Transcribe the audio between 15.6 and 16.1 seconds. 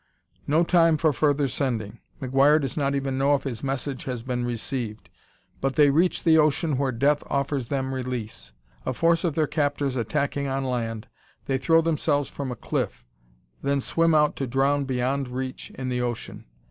in the